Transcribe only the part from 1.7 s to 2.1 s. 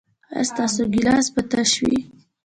وي؟